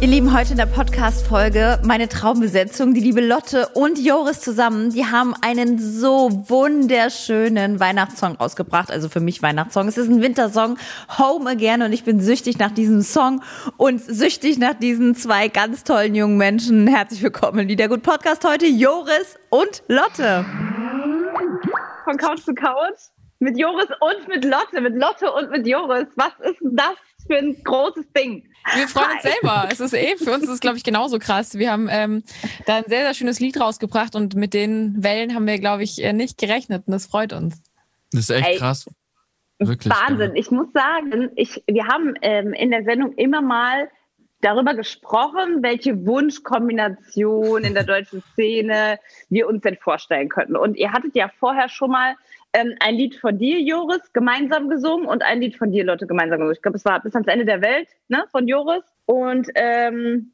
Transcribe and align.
Ihr 0.00 0.06
Lieben, 0.06 0.32
heute 0.32 0.52
in 0.52 0.58
der 0.58 0.66
Podcast-Folge 0.66 1.80
meine 1.82 2.08
Traumbesetzung, 2.08 2.94
die 2.94 3.00
liebe 3.00 3.20
Lotte 3.20 3.66
und 3.74 3.98
Joris 3.98 4.40
zusammen, 4.40 4.90
die 4.90 5.06
haben 5.06 5.34
einen 5.42 5.80
so 5.80 6.44
wunderschönen 6.48 7.80
Weihnachtssong 7.80 8.36
rausgebracht. 8.36 8.92
Also 8.92 9.08
für 9.08 9.18
mich 9.18 9.42
Weihnachtssong. 9.42 9.88
Es 9.88 9.98
ist 9.98 10.08
ein 10.08 10.22
Wintersong, 10.22 10.78
Home 11.18 11.50
Again 11.50 11.82
und 11.82 11.92
ich 11.92 12.04
bin 12.04 12.20
süchtig 12.20 12.60
nach 12.60 12.70
diesem 12.70 13.02
Song 13.02 13.42
und 13.76 14.00
süchtig 14.00 14.58
nach 14.58 14.74
diesen 14.74 15.16
zwei 15.16 15.48
ganz 15.48 15.82
tollen 15.82 16.14
jungen 16.14 16.36
Menschen. 16.36 16.86
Herzlich 16.86 17.20
willkommen 17.20 17.58
in 17.58 17.68
Liedergut 17.68 18.04
Podcast 18.04 18.44
heute, 18.44 18.66
Joris 18.66 19.36
und 19.50 19.82
Lotte. 19.88 20.44
Von 22.04 22.16
Couch 22.16 22.38
zu 22.44 22.54
Couch 22.54 23.00
mit 23.40 23.58
Joris 23.58 23.88
und 23.98 24.28
mit 24.28 24.44
Lotte, 24.44 24.80
mit 24.80 24.94
Lotte 24.94 25.32
und 25.32 25.50
mit 25.50 25.66
Joris. 25.66 26.06
Was 26.14 26.32
ist 26.48 26.60
das 26.62 26.94
für 27.26 27.36
ein 27.36 27.62
großes 27.62 28.06
Ding? 28.16 28.44
Wir 28.74 28.88
freuen 28.88 29.12
uns 29.12 29.22
selber. 29.22 29.68
Es 29.70 29.80
ist 29.80 29.94
eh, 29.94 30.16
für 30.16 30.32
uns 30.32 30.44
ist 30.44 30.50
es, 30.50 30.60
glaube 30.60 30.76
ich, 30.76 30.84
genauso 30.84 31.18
krass. 31.18 31.58
Wir 31.58 31.72
haben 31.72 31.88
ähm, 31.90 32.22
da 32.66 32.76
ein 32.76 32.84
sehr, 32.86 33.02
sehr 33.02 33.14
schönes 33.14 33.40
Lied 33.40 33.58
rausgebracht 33.60 34.14
und 34.14 34.34
mit 34.34 34.54
den 34.54 35.02
Wellen 35.02 35.34
haben 35.34 35.46
wir, 35.46 35.58
glaube 35.58 35.82
ich, 35.82 36.02
äh, 36.02 36.12
nicht 36.12 36.38
gerechnet 36.38 36.84
und 36.86 36.92
das 36.92 37.06
freut 37.06 37.32
uns. 37.32 37.62
Das 38.12 38.22
ist 38.22 38.30
echt 38.30 38.48
Ey, 38.48 38.56
krass. 38.56 38.86
Wirklich. 39.58 39.92
Wahnsinn. 39.92 40.36
Ich 40.36 40.50
muss 40.50 40.68
sagen, 40.72 41.30
ich, 41.34 41.62
wir 41.66 41.86
haben 41.86 42.14
ähm, 42.22 42.52
in 42.52 42.70
der 42.70 42.84
Sendung 42.84 43.12
immer 43.14 43.42
mal 43.42 43.88
darüber 44.40 44.74
gesprochen, 44.74 45.62
welche 45.62 46.06
Wunschkombination 46.06 47.64
in 47.64 47.74
der 47.74 47.84
deutschen 47.84 48.22
Szene 48.32 48.98
wir 49.28 49.48
uns 49.48 49.62
denn 49.62 49.76
vorstellen 49.76 50.28
könnten. 50.28 50.56
Und 50.56 50.76
ihr 50.76 50.92
hattet 50.92 51.16
ja 51.16 51.30
vorher 51.40 51.68
schon 51.68 51.90
mal 51.90 52.14
ähm, 52.58 52.74
ein 52.80 52.94
Lied 52.94 53.16
von 53.16 53.38
dir, 53.38 53.60
Joris, 53.60 54.12
gemeinsam 54.12 54.68
gesungen 54.68 55.06
und 55.06 55.22
ein 55.22 55.40
Lied 55.40 55.56
von 55.56 55.70
dir, 55.70 55.84
Lotte, 55.84 56.06
gemeinsam 56.06 56.38
gesungen. 56.38 56.56
Ich 56.56 56.62
glaube, 56.62 56.76
es 56.76 56.84
war 56.84 57.00
bis 57.00 57.14
ans 57.14 57.28
Ende 57.28 57.44
der 57.44 57.62
Welt, 57.62 57.88
ne, 58.08 58.24
von 58.30 58.48
Joris. 58.48 58.84
Und 59.06 59.48
ähm, 59.54 60.32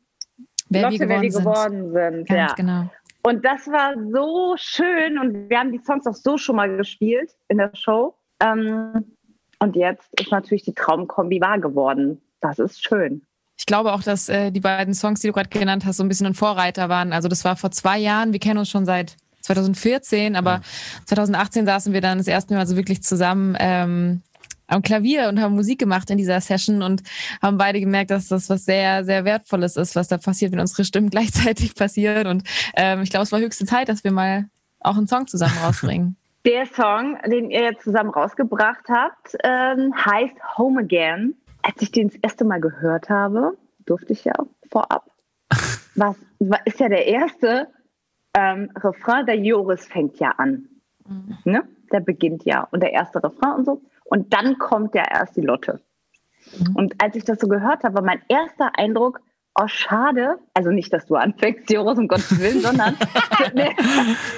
Wer 0.68 0.82
Lotte, 0.82 1.00
wir 1.00 1.08
wer 1.08 1.22
wir 1.22 1.32
sind. 1.32 1.44
geworden 1.44 1.92
sind. 1.92 2.28
Ganz 2.28 2.50
ja. 2.50 2.54
genau. 2.54 2.90
Und 3.22 3.44
das 3.44 3.66
war 3.68 3.94
so 4.12 4.54
schön 4.58 5.18
und 5.18 5.48
wir 5.48 5.58
haben 5.58 5.72
die 5.72 5.78
Songs 5.78 6.06
auch 6.06 6.14
so 6.14 6.36
schon 6.36 6.56
mal 6.56 6.76
gespielt 6.76 7.30
in 7.48 7.58
der 7.58 7.70
Show. 7.74 8.14
Ähm, 8.40 9.16
und 9.60 9.76
jetzt 9.76 10.08
ist 10.20 10.30
natürlich 10.30 10.64
die 10.64 10.74
Traumkombi 10.74 11.40
wahr 11.40 11.58
geworden. 11.58 12.20
Das 12.40 12.58
ist 12.58 12.84
schön. 12.84 13.22
Ich 13.56 13.66
glaube 13.66 13.92
auch, 13.92 14.02
dass 14.02 14.28
äh, 14.28 14.50
die 14.50 14.60
beiden 14.60 14.94
Songs, 14.94 15.20
die 15.20 15.28
du 15.28 15.32
gerade 15.32 15.48
genannt 15.48 15.86
hast, 15.86 15.98
so 15.98 16.04
ein 16.04 16.08
bisschen 16.08 16.26
ein 16.26 16.34
Vorreiter 16.34 16.88
waren. 16.88 17.12
Also 17.12 17.28
das 17.28 17.44
war 17.44 17.56
vor 17.56 17.70
zwei 17.70 17.98
Jahren. 17.98 18.32
Wir 18.32 18.40
kennen 18.40 18.58
uns 18.58 18.68
schon 18.68 18.84
seit 18.84 19.16
2014, 19.44 20.36
aber 20.36 20.62
2018 21.06 21.66
saßen 21.66 21.92
wir 21.92 22.00
dann 22.00 22.18
das 22.18 22.26
erste 22.26 22.54
Mal 22.54 22.66
so 22.66 22.76
wirklich 22.76 23.02
zusammen 23.02 23.56
ähm, 23.60 24.22
am 24.66 24.82
Klavier 24.82 25.28
und 25.28 25.40
haben 25.40 25.54
Musik 25.54 25.78
gemacht 25.78 26.10
in 26.10 26.18
dieser 26.18 26.40
Session 26.40 26.82
und 26.82 27.02
haben 27.42 27.58
beide 27.58 27.80
gemerkt, 27.80 28.10
dass 28.10 28.28
das 28.28 28.48
was 28.48 28.64
sehr, 28.64 29.04
sehr 29.04 29.24
Wertvolles 29.24 29.76
ist, 29.76 29.94
was 29.94 30.08
da 30.08 30.18
passiert, 30.18 30.52
wenn 30.52 30.60
unsere 30.60 30.84
Stimmen 30.84 31.10
gleichzeitig 31.10 31.74
passieren. 31.74 32.26
Und 32.26 32.44
ähm, 32.74 33.02
ich 33.02 33.10
glaube, 33.10 33.24
es 33.24 33.32
war 33.32 33.40
höchste 33.40 33.66
Zeit, 33.66 33.88
dass 33.88 34.04
wir 34.04 34.12
mal 34.12 34.46
auch 34.80 34.96
einen 34.96 35.06
Song 35.06 35.26
zusammen 35.26 35.56
rausbringen. 35.62 36.16
Der 36.46 36.66
Song, 36.66 37.16
den 37.26 37.50
ihr 37.50 37.62
jetzt 37.62 37.84
zusammen 37.84 38.10
rausgebracht 38.10 38.84
habt, 38.90 39.34
ähm, 39.44 39.94
heißt 39.96 40.34
Home 40.58 40.80
Again. 40.80 41.34
Als 41.62 41.80
ich 41.80 41.90
den 41.90 42.08
das 42.08 42.18
erste 42.20 42.44
Mal 42.44 42.60
gehört 42.60 43.08
habe, 43.08 43.56
durfte 43.86 44.12
ich 44.12 44.24
ja 44.24 44.34
vorab. 44.70 45.10
Was, 45.96 46.16
was 46.40 46.60
ist 46.64 46.80
ja 46.80 46.88
der 46.88 47.06
erste 47.06 47.68
ähm, 48.34 48.70
Refrain, 48.76 49.26
der 49.26 49.36
Joris 49.36 49.86
fängt 49.86 50.18
ja 50.18 50.30
an. 50.30 50.68
Ne? 51.44 51.62
Der 51.92 52.00
beginnt 52.00 52.44
ja. 52.44 52.66
Und 52.70 52.82
der 52.82 52.92
erste 52.92 53.22
Refrain 53.22 53.56
und 53.56 53.64
so. 53.64 53.80
Und 54.04 54.32
dann 54.32 54.58
kommt 54.58 54.94
ja 54.94 55.04
erst 55.10 55.36
die 55.36 55.42
Lotte. 55.42 55.80
Und 56.74 56.94
als 57.02 57.16
ich 57.16 57.24
das 57.24 57.40
so 57.40 57.48
gehört 57.48 57.84
habe, 57.84 57.94
war 57.94 58.02
mein 58.02 58.20
erster 58.28 58.70
Eindruck, 58.78 59.20
oh, 59.56 59.66
schade. 59.68 60.38
Also 60.54 60.70
nicht, 60.70 60.92
dass 60.92 61.06
du 61.06 61.16
anfängst, 61.16 61.70
Joris, 61.70 61.98
um 61.98 62.08
Gottes 62.08 62.38
Willen, 62.38 62.60
sondern. 62.60 62.96
Nee. 63.52 63.74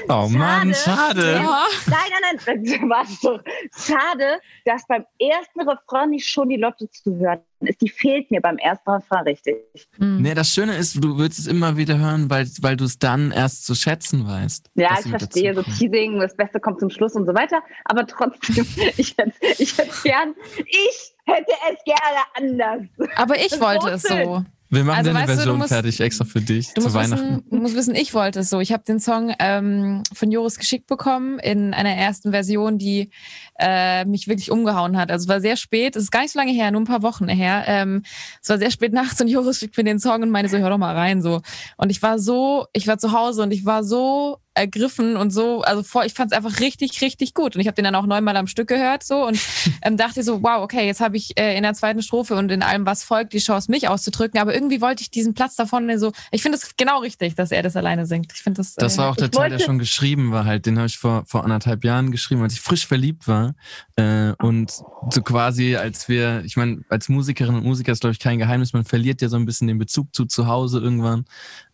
Oh 0.09 0.27
Mann, 0.29 0.75
schade. 0.75 1.35
Ja. 1.35 1.65
Nein, 1.87 1.99
nein, 2.47 2.63
nein, 2.65 2.91
warte 2.91 3.13
doch. 3.23 3.41
Schade, 3.77 4.41
dass 4.65 4.87
beim 4.87 5.05
ersten 5.19 5.69
Refrain 5.69 6.11
nicht 6.11 6.29
schon 6.29 6.49
die 6.49 6.57
Lotte 6.57 6.91
zu 6.91 7.17
hören 7.17 7.41
ist. 7.61 7.81
Die 7.81 7.89
fehlt 7.89 8.31
mir 8.31 8.41
beim 8.41 8.59
ersten 8.59 8.91
Refrain 8.91 9.25
richtig. 9.25 9.57
Mhm. 9.99 10.23
Nee, 10.23 10.35
das 10.35 10.49
Schöne 10.49 10.77
ist, 10.77 11.03
du 11.03 11.17
willst 11.19 11.39
es 11.39 11.47
immer 11.47 11.77
wieder 11.77 11.99
hören, 11.99 12.29
weil, 12.31 12.47
weil 12.61 12.77
du 12.77 12.85
es 12.85 12.99
dann 12.99 13.31
erst 13.31 13.65
zu 13.65 13.75
schätzen 13.75 14.27
weißt. 14.27 14.71
Ja, 14.75 14.97
ich 14.99 15.09
verstehe, 15.09 15.55
so. 15.55 15.63
Teasing, 15.63 16.19
das 16.19 16.37
Beste 16.37 16.59
kommt 16.59 16.81
zum 16.81 16.91
Schluss 16.91 17.15
und 17.15 17.27
so 17.27 17.35
weiter. 17.35 17.63
Aber 17.85 18.07
trotzdem, 18.07 18.67
ich 18.97 19.15
hätte 19.17 19.33
ich 19.59 19.79
hätte 19.79 19.93
gern, 20.03 20.35
ich 20.67 21.15
hätte 21.27 21.53
es 21.73 21.85
gerne 21.85 22.25
anders. 22.35 22.89
Aber 23.15 23.37
ich 23.37 23.49
Das 23.49 23.61
wollte 23.61 23.87
so 23.87 23.89
es 23.89 24.03
schön. 24.09 24.25
so. 24.25 24.45
Wir 24.77 24.85
machen 24.85 24.99
Also, 24.99 25.13
deine 25.13 25.19
weißt 25.21 25.29
du, 25.29 25.33
du 25.33 25.37
Version 25.39 25.59
musst- 25.59 25.69
fertig, 25.73 26.01
extra 26.01 26.25
für 26.25 26.41
dich, 26.41 26.73
zu 26.75 26.95
Weihnachten. 26.95 27.23
wissen, 27.25 27.45
du 27.51 27.57
musst 27.57 27.75
wissen, 27.75 27.95
ich 27.95 28.15
wollte 28.15 28.41
es 28.41 28.51
so. 28.51 28.61
Ich 28.61 28.73
habe 28.73 28.85
den 28.85 29.01
Song 29.01 29.35
ähm, 29.39 30.03
von 30.13 30.31
Joris 30.31 30.59
geschickt 30.59 30.87
bekommen 30.87 31.39
in 31.41 31.75
einer 31.75 31.91
ersten 31.91 32.31
Version, 32.31 32.79
die 32.79 33.11
äh, 33.59 34.05
mich 34.05 34.29
wirklich 34.29 34.51
umgehauen 34.51 34.97
hat. 34.97 35.11
Also 35.11 35.25
es 35.25 35.29
war 35.29 35.41
sehr 35.41 35.57
spät, 35.57 35.97
es 35.97 36.05
ist 36.05 36.11
gar 36.13 36.21
nicht 36.23 36.33
so 36.33 36.39
lange 36.39 36.53
her, 36.53 36.71
nur 36.71 36.81
ein 36.81 36.87
paar 36.87 37.03
Wochen 37.03 37.29
her. 37.29 37.65
Ähm, 37.67 38.03
es 38.43 38.49
war 38.49 38.59
sehr 38.59 38.71
spät 38.71 38.93
nachts 38.93 39.21
und 39.21 39.29
Joris 39.29 39.59
schickt 39.59 39.77
mir 39.77 39.85
den 39.85 39.99
Song 39.99 40.23
und 40.23 40.31
meine 40.31 40.49
so, 40.49 40.59
hör 40.59 40.71
doch 40.71 40.79
mal 40.79 40.95
rein 40.95 41.23
so. 41.23 41.41
Und 41.77 41.91
ich 41.91 42.03
war 42.03 42.19
so, 42.19 42.67
ich 42.73 42.87
war 42.87 42.99
zu 42.99 43.13
Hause 43.13 43.43
und 43.43 43.53
ich 43.53 43.65
war 43.65 43.83
so 43.85 44.39
ergriffen 44.57 45.17
und 45.17 45.31
so, 45.31 45.63
also 45.63 45.83
vor, 45.83 46.05
ich 46.05 46.15
fand 46.15 46.33
es 46.33 46.37
einfach 46.37 46.61
richtig, 46.61 47.01
richtig 47.01 47.35
gut. 47.35 47.55
Und 47.55 47.61
ich 47.61 47.67
habe 47.67 47.75
den 47.75 47.85
dann 47.85 47.95
auch 47.95 48.07
neunmal 48.07 48.37
am 48.37 48.47
Stück 48.47 48.69
gehört 48.69 49.03
so 49.03 49.27
und 49.27 49.39
ähm, 49.83 49.97
dachte 49.97 50.23
so, 50.23 50.43
wow, 50.43 50.63
okay, 50.63 50.87
jetzt 50.87 51.01
habe 51.01 51.17
ich 51.17 51.39
äh, 51.39 51.57
in 51.57 51.63
der 51.63 51.75
zweiten 51.75 52.03
Strophe 52.03 52.37
und 52.37 52.51
in 52.51 52.63
allem, 52.63 52.87
was 52.87 53.05
folgt, 53.05 53.33
die 53.33 53.39
Chance, 53.39 53.71
mich 53.71 53.89
auszudrücken. 53.89 54.41
Aber 54.41 54.55
irgendwie 54.55 54.81
wollte 54.81 55.03
ich 55.03 55.11
diesen 55.11 55.35
Platz 55.35 55.57
davon 55.57 55.87
so, 55.99 56.13
ich 56.31 56.43
finde 56.43 56.59
es 56.59 56.77
genau 56.77 57.01
richtig, 57.01 57.35
dass 57.35 57.51
er 57.51 57.63
das 57.63 57.77
alleine 57.77 58.07
singt. 58.07 58.33
Ich 58.35 58.43
finde 58.43 58.59
das. 58.59 58.75
Das 58.75 58.95
äh, 58.95 58.99
war 58.99 59.11
auch 59.11 59.17
der 59.17 59.31
Teil, 59.31 59.51
der 59.51 59.59
schon 59.59 59.79
geschrieben 59.79 60.33
war 60.33 60.45
halt. 60.45 60.67
Den 60.67 60.79
habe 60.79 60.87
ich 60.87 60.99
vor, 60.99 61.25
vor 61.27 61.45
anderthalb 61.45 61.85
Jahren 61.85 62.11
geschrieben, 62.11 62.43
als 62.43 62.55
ich 62.55 62.61
frisch 62.61 62.87
verliebt 62.87 63.29
war. 63.29 63.55
Äh, 63.97 64.33
und 64.39 64.71
so 65.11 65.23
quasi, 65.23 65.77
als 65.77 66.09
wir, 66.09 66.43
ich 66.45 66.57
meine, 66.57 66.83
als 66.89 67.09
Musikerin 67.09 67.55
und 67.55 67.65
Musiker 67.65 67.93
ist, 67.93 68.01
glaube 68.01 68.13
ich, 68.13 68.19
kein 68.19 68.39
Geheimnis, 68.39 68.73
man 68.73 68.85
verliert 68.85 69.23
ja 69.23 69.29
so 69.29 69.37
ein 69.37 69.47
bisschen 69.47 69.69
den 69.69 69.79
Bezug 69.79 70.15
zu 70.15 70.27
zu 70.27 70.47
Hause 70.47 70.81
irgendwann. 70.81 71.25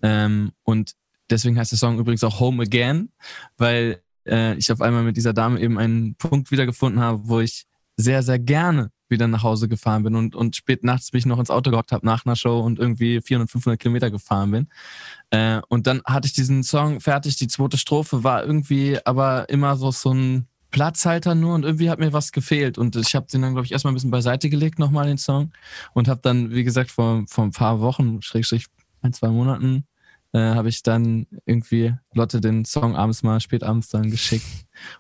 Ähm, 0.02 0.52
und 0.62 0.92
deswegen 1.32 1.58
heißt 1.58 1.72
der 1.72 1.78
Song 1.78 1.98
übrigens 1.98 2.22
auch 2.22 2.38
Home 2.38 2.62
Again, 2.62 3.10
weil 3.56 4.00
äh, 4.26 4.54
ich 4.56 4.70
auf 4.70 4.80
einmal 4.80 5.02
mit 5.02 5.16
dieser 5.16 5.32
Dame 5.32 5.60
eben 5.60 5.78
einen 5.78 6.14
Punkt 6.14 6.50
wiedergefunden 6.50 7.00
habe, 7.00 7.20
wo 7.24 7.40
ich 7.40 7.64
sehr, 7.96 8.22
sehr 8.22 8.38
gerne 8.38 8.90
wieder 9.08 9.28
nach 9.28 9.42
Hause 9.42 9.68
gefahren 9.68 10.02
bin 10.04 10.14
und, 10.14 10.34
und 10.34 10.56
spät 10.56 10.84
nachts 10.84 11.12
mich 11.12 11.26
noch 11.26 11.38
ins 11.38 11.50
Auto 11.50 11.70
gehockt 11.70 11.92
habe 11.92 12.06
nach 12.06 12.24
einer 12.24 12.36
Show 12.36 12.60
und 12.60 12.78
irgendwie 12.78 13.20
400, 13.20 13.50
500 13.50 13.80
Kilometer 13.80 14.10
gefahren 14.10 14.50
bin. 14.50 14.68
Äh, 15.30 15.60
und 15.68 15.86
dann 15.86 16.00
hatte 16.06 16.26
ich 16.26 16.32
diesen 16.32 16.62
Song 16.62 17.00
fertig. 17.00 17.36
Die 17.36 17.48
zweite 17.48 17.76
Strophe 17.76 18.24
war 18.24 18.44
irgendwie 18.44 18.98
aber 19.04 19.48
immer 19.48 19.76
so, 19.76 19.90
so 19.90 20.12
ein 20.12 20.46
Platzhalter 20.70 21.34
nur 21.34 21.54
und 21.54 21.64
irgendwie 21.64 21.90
hat 21.90 21.98
mir 21.98 22.14
was 22.14 22.32
gefehlt. 22.32 22.78
Und 22.78 22.96
ich 22.96 23.14
habe 23.14 23.26
den 23.26 23.42
dann, 23.42 23.52
glaube 23.52 23.66
ich, 23.66 23.72
erstmal 23.72 23.92
ein 23.92 23.94
bisschen 23.94 24.10
beiseite 24.10 24.48
gelegt, 24.48 24.78
nochmal 24.78 25.06
den 25.06 25.18
Song. 25.18 25.52
Und 25.92 26.08
habe 26.08 26.20
dann, 26.22 26.50
wie 26.50 26.64
gesagt, 26.64 26.90
vor, 26.90 27.24
vor 27.28 27.44
ein 27.44 27.52
paar 27.52 27.80
Wochen, 27.80 28.22
Schrägstrich 28.22 28.66
ein, 29.02 29.12
zwei 29.12 29.28
Monaten, 29.28 29.84
äh, 30.32 30.38
habe 30.38 30.68
ich 30.68 30.82
dann 30.82 31.26
irgendwie 31.44 31.94
Lotte 32.14 32.40
den 32.40 32.64
Song 32.64 32.96
abends 32.96 33.22
mal, 33.22 33.40
spät 33.40 33.62
abends 33.62 33.88
dann 33.88 34.10
geschickt. 34.10 34.46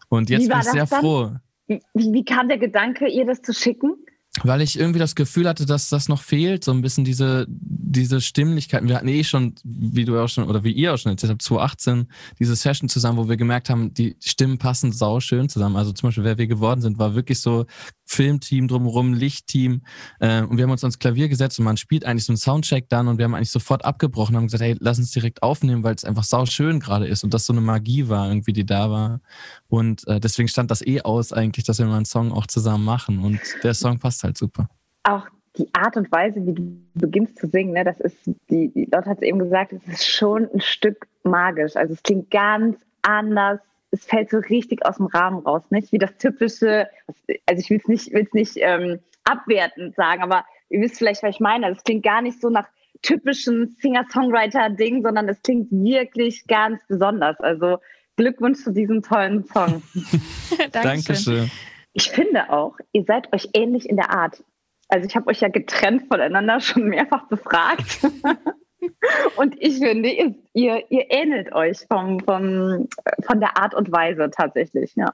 Und 0.08 0.30
jetzt 0.30 0.48
bin 0.48 0.58
ich 0.58 0.64
sehr 0.64 0.86
dann? 0.86 1.00
froh. 1.00 1.32
Wie, 1.66 1.80
wie 1.94 2.12
wie 2.12 2.24
kam 2.24 2.48
der 2.48 2.58
Gedanke, 2.58 3.08
ihr 3.08 3.24
das 3.26 3.42
zu 3.42 3.52
schicken? 3.52 3.94
Weil 4.40 4.62
ich 4.62 4.78
irgendwie 4.78 4.98
das 4.98 5.14
Gefühl 5.14 5.46
hatte, 5.46 5.66
dass 5.66 5.90
das 5.90 6.08
noch 6.08 6.22
fehlt, 6.22 6.64
so 6.64 6.72
ein 6.72 6.80
bisschen 6.80 7.04
diese, 7.04 7.44
diese 7.48 8.22
Stimmlichkeiten. 8.22 8.88
Wir 8.88 8.96
hatten 8.96 9.08
eh 9.08 9.24
schon, 9.24 9.56
wie 9.62 10.06
du 10.06 10.18
auch 10.18 10.28
schon, 10.28 10.44
oder 10.44 10.64
wie 10.64 10.72
ihr 10.72 10.94
auch 10.94 10.96
schon 10.96 11.12
erzählt 11.12 11.32
habt, 11.32 11.42
2018, 11.42 12.08
diese 12.38 12.56
Session 12.56 12.88
zusammen, 12.88 13.18
wo 13.18 13.28
wir 13.28 13.36
gemerkt 13.36 13.68
haben, 13.68 13.92
die 13.92 14.16
Stimmen 14.20 14.56
passen 14.56 14.90
sauschön 14.90 15.50
zusammen. 15.50 15.76
Also 15.76 15.92
zum 15.92 16.08
Beispiel, 16.08 16.24
wer 16.24 16.38
wir 16.38 16.46
geworden 16.46 16.80
sind, 16.80 16.98
war 16.98 17.14
wirklich 17.14 17.40
so 17.40 17.66
Filmteam 18.06 18.68
drumherum, 18.68 19.12
Lichtteam. 19.12 19.82
Äh, 20.18 20.42
und 20.42 20.56
wir 20.56 20.64
haben 20.64 20.70
uns 20.70 20.84
ans 20.84 20.98
Klavier 20.98 21.28
gesetzt 21.28 21.58
und 21.58 21.66
man 21.66 21.76
spielt 21.76 22.06
eigentlich 22.06 22.24
so 22.24 22.32
einen 22.32 22.38
Soundcheck 22.38 22.88
dann 22.88 23.08
und 23.08 23.18
wir 23.18 23.26
haben 23.26 23.34
eigentlich 23.34 23.50
sofort 23.50 23.84
abgebrochen 23.84 24.34
und 24.34 24.40
haben 24.40 24.46
gesagt, 24.46 24.62
hey, 24.62 24.76
lass 24.80 24.98
uns 24.98 25.10
direkt 25.10 25.42
aufnehmen, 25.42 25.82
weil 25.84 25.94
es 25.94 26.04
einfach 26.04 26.24
sauschön 26.24 26.80
gerade 26.80 27.06
ist 27.06 27.22
und 27.22 27.34
das 27.34 27.44
so 27.44 27.52
eine 27.52 27.60
Magie 27.60 28.08
war 28.08 28.28
irgendwie, 28.28 28.54
die 28.54 28.64
da 28.64 28.90
war. 28.90 29.20
Und 29.68 30.06
äh, 30.08 30.20
deswegen 30.20 30.48
stand 30.48 30.70
das 30.70 30.80
eh 30.86 31.02
aus 31.02 31.32
eigentlich, 31.32 31.64
dass 31.64 31.78
wir 31.78 31.86
mal 31.86 31.96
einen 31.96 32.04
Song 32.06 32.32
auch 32.32 32.46
zusammen 32.46 32.84
machen 32.84 33.18
und 33.18 33.38
der 33.62 33.74
Song 33.74 33.98
passt 33.98 34.21
halt 34.24 34.36
super. 34.36 34.68
Auch 35.04 35.26
die 35.56 35.68
Art 35.74 35.96
und 35.96 36.10
Weise, 36.10 36.46
wie 36.46 36.54
du 36.54 36.80
beginnst 36.94 37.38
zu 37.38 37.46
singen, 37.48 37.72
ne, 37.72 37.84
das 37.84 38.00
ist, 38.00 38.16
die, 38.48 38.68
die 38.68 38.88
Lotte 38.90 39.10
hat 39.10 39.18
es 39.18 39.22
eben 39.22 39.38
gesagt, 39.38 39.72
es 39.72 39.86
ist 39.86 40.06
schon 40.06 40.48
ein 40.52 40.60
Stück 40.60 41.06
magisch. 41.24 41.76
Also 41.76 41.92
es 41.92 42.02
klingt 42.02 42.30
ganz 42.30 42.78
anders 43.02 43.60
es 43.92 44.06
fällt 44.06 44.30
so 44.30 44.38
richtig 44.38 44.84
aus 44.84 44.96
dem 44.96 45.06
Rahmen 45.06 45.40
raus, 45.40 45.62
nicht? 45.70 45.92
Wie 45.92 45.98
das 45.98 46.16
typische, 46.16 46.88
also 47.46 47.60
ich 47.60 47.70
will 47.70 47.76
es 47.76 47.88
nicht, 47.88 48.12
will's 48.12 48.32
nicht 48.32 48.54
ähm, 48.56 48.98
abwertend 49.24 49.94
sagen, 49.94 50.22
aber 50.22 50.44
ihr 50.70 50.80
wisst 50.80 50.98
vielleicht, 50.98 51.22
was 51.22 51.34
ich 51.36 51.40
meine. 51.40 51.68
Das 51.68 51.84
klingt 51.84 52.02
gar 52.02 52.22
nicht 52.22 52.40
so 52.40 52.48
nach 52.48 52.66
typischen 53.02 53.76
Singer-Songwriter-Ding, 53.80 55.02
sondern 55.02 55.28
es 55.28 55.40
klingt 55.42 55.70
wirklich 55.70 56.46
ganz 56.46 56.80
besonders. 56.88 57.38
Also 57.40 57.78
Glückwunsch 58.16 58.64
zu 58.64 58.72
diesem 58.72 59.02
tollen 59.02 59.44
Song. 59.44 59.82
Dankeschön. 60.72 61.50
Ich 61.92 62.10
finde 62.10 62.50
auch, 62.50 62.76
ihr 62.92 63.04
seid 63.04 63.32
euch 63.32 63.50
ähnlich 63.54 63.88
in 63.88 63.96
der 63.96 64.10
Art. 64.10 64.42
Also 64.88 65.06
ich 65.06 65.16
habe 65.16 65.28
euch 65.28 65.40
ja 65.40 65.48
getrennt 65.48 66.04
voneinander 66.08 66.60
schon 66.60 66.88
mehrfach 66.88 67.28
befragt. 67.28 68.00
und 69.36 69.56
ich 69.60 69.78
finde, 69.78 70.10
ihr, 70.10 70.34
ihr, 70.52 70.84
ihr 70.90 71.06
ähnelt 71.10 71.52
euch 71.52 71.78
vom, 71.90 72.20
vom, 72.20 72.88
von 73.22 73.40
der 73.40 73.56
Art 73.56 73.74
und 73.74 73.90
Weise 73.92 74.30
tatsächlich, 74.30 74.94
ja. 74.96 75.12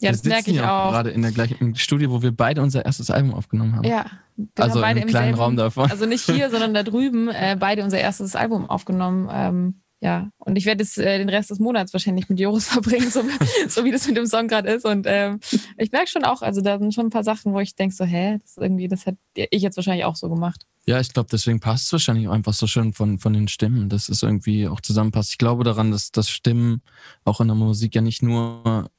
Ja, 0.00 0.10
das 0.10 0.24
merke 0.24 0.50
ich 0.50 0.56
ja 0.56 0.86
auch. 0.86 0.90
gerade 0.90 1.10
in 1.10 1.22
der 1.22 1.30
gleichen 1.30 1.76
Studio, 1.76 2.10
wo 2.10 2.22
wir 2.22 2.32
beide 2.32 2.60
unser 2.60 2.84
erstes 2.84 3.08
Album 3.08 3.34
aufgenommen 3.34 3.76
haben. 3.76 3.84
Ja, 3.84 4.06
wir 4.34 4.48
Also 4.58 4.74
haben 4.76 4.80
beide 4.82 5.00
im 5.00 5.06
im 5.06 5.10
kleinen 5.10 5.26
selben, 5.26 5.38
Raum 5.38 5.56
davon. 5.56 5.90
Also 5.90 6.06
nicht 6.06 6.24
hier, 6.24 6.50
sondern 6.50 6.74
da 6.74 6.82
drüben, 6.82 7.28
äh, 7.28 7.56
beide 7.58 7.84
unser 7.84 8.00
erstes 8.00 8.34
Album 8.34 8.68
aufgenommen. 8.68 9.28
Ähm, 9.32 9.81
ja, 10.02 10.30
und 10.38 10.56
ich 10.56 10.66
werde 10.66 10.82
jetzt 10.82 10.98
äh, 10.98 11.18
den 11.18 11.28
Rest 11.28 11.50
des 11.50 11.60
Monats 11.60 11.92
wahrscheinlich 11.92 12.28
mit 12.28 12.40
Joris 12.40 12.66
verbringen, 12.72 13.08
so, 13.08 13.22
so 13.68 13.84
wie 13.84 13.92
das 13.92 14.04
mit 14.08 14.16
dem 14.16 14.26
Song 14.26 14.48
gerade 14.48 14.68
ist. 14.68 14.84
Und 14.84 15.06
ähm, 15.08 15.38
ich 15.78 15.92
merke 15.92 16.08
schon 16.08 16.24
auch, 16.24 16.42
also 16.42 16.60
da 16.60 16.80
sind 16.80 16.92
schon 16.92 17.06
ein 17.06 17.10
paar 17.10 17.22
Sachen, 17.22 17.52
wo 17.52 17.60
ich 17.60 17.76
denke 17.76 17.94
so, 17.94 18.04
hä, 18.04 18.38
das 18.42 18.50
ist 18.50 18.58
irgendwie, 18.58 18.88
das 18.88 19.06
hätte 19.06 19.18
ich 19.34 19.62
jetzt 19.62 19.76
wahrscheinlich 19.76 20.04
auch 20.04 20.16
so 20.16 20.28
gemacht. 20.28 20.66
Ja, 20.86 20.98
ich 20.98 21.12
glaube, 21.12 21.28
deswegen 21.30 21.60
passt 21.60 21.86
es 21.86 21.92
wahrscheinlich 21.92 22.26
auch 22.26 22.32
einfach 22.32 22.52
so 22.52 22.66
schön 22.66 22.92
von, 22.92 23.20
von 23.20 23.32
den 23.32 23.46
Stimmen, 23.46 23.88
dass 23.88 24.08
es 24.08 24.24
irgendwie 24.24 24.66
auch 24.66 24.80
zusammenpasst. 24.80 25.30
Ich 25.30 25.38
glaube 25.38 25.62
daran, 25.62 25.92
dass, 25.92 26.10
dass 26.10 26.28
Stimmen 26.28 26.82
auch 27.24 27.40
in 27.40 27.46
der 27.46 27.54
Musik 27.54 27.94
ja 27.94 28.00
nicht 28.00 28.24
nur, 28.24 28.90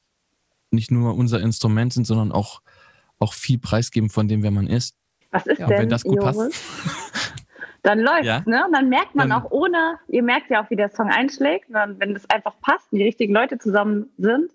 nicht 0.70 0.90
nur 0.90 1.14
unser 1.14 1.40
Instrument 1.40 1.92
sind, 1.92 2.06
sondern 2.06 2.32
auch, 2.32 2.62
auch 3.18 3.34
viel 3.34 3.58
preisgeben 3.58 4.08
von 4.08 4.26
dem, 4.26 4.42
wer 4.42 4.50
man 4.50 4.68
ist. 4.68 4.96
Was 5.30 5.44
ist 5.44 5.58
Ja, 5.58 5.66
denn, 5.66 5.80
wenn 5.80 5.88
das 5.90 6.02
gut 6.02 6.20
passt. 6.20 6.40
Dann 7.84 8.00
läuft's, 8.00 8.26
Ja. 8.26 8.42
ne? 8.46 8.64
Und 8.66 8.72
dann 8.72 8.88
merkt 8.88 9.14
man 9.14 9.28
Dann- 9.28 9.42
auch 9.42 9.50
ohne, 9.52 9.98
ihr 10.08 10.22
merkt 10.22 10.50
ja 10.50 10.64
auch, 10.64 10.70
wie 10.70 10.76
der 10.76 10.88
Song 10.90 11.08
einschlägt. 11.10 11.68
Und 11.68 12.00
wenn 12.00 12.14
das 12.14 12.28
einfach 12.30 12.54
passt, 12.60 12.90
und 12.90 12.98
die 12.98 13.04
richtigen 13.04 13.32
Leute 13.32 13.58
zusammen 13.58 14.06
sind, 14.18 14.50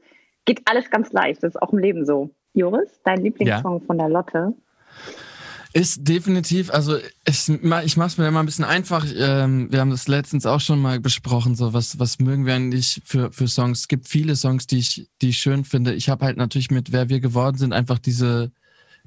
geht 0.45 0.61
alles 0.65 0.89
ganz 0.89 1.13
leicht. 1.13 1.43
Das 1.43 1.53
ist 1.55 1.61
auch 1.61 1.71
im 1.71 1.79
Leben 1.79 2.05
so. 2.05 2.31
Joris, 2.53 2.89
dein 3.05 3.21
Lieblingssong 3.23 3.83
von 3.83 3.97
der 3.99 4.09
Lotte? 4.09 4.53
Ist 5.71 6.07
definitiv, 6.07 6.71
also 6.73 6.97
ich, 7.27 7.47
ich 7.47 7.97
mache 7.97 8.07
es 8.07 8.17
mir 8.17 8.27
immer 8.27 8.39
ein 8.39 8.47
bisschen 8.47 8.65
einfach. 8.65 9.05
Ähm, 9.15 9.71
wir 9.71 9.79
haben 9.81 9.91
das 9.91 10.07
letztens 10.07 10.47
auch 10.47 10.59
schon 10.59 10.81
mal 10.81 10.99
besprochen, 10.99 11.53
so 11.53 11.73
was, 11.73 11.99
was 11.99 12.17
mögen 12.17 12.47
wir 12.47 12.55
eigentlich 12.55 12.99
für, 13.05 13.31
für 13.31 13.47
Songs. 13.47 13.81
Es 13.81 13.87
gibt 13.87 14.07
viele 14.07 14.35
Songs, 14.35 14.65
die 14.65 14.79
ich, 14.79 15.07
die 15.21 15.29
ich 15.29 15.37
schön 15.37 15.65
finde. 15.65 15.93
Ich 15.93 16.09
habe 16.09 16.25
halt 16.25 16.37
natürlich 16.37 16.71
mit 16.71 16.91
Wer 16.91 17.09
wir 17.09 17.19
geworden 17.19 17.57
sind 17.59 17.71
einfach 17.73 17.99
diese, 17.99 18.51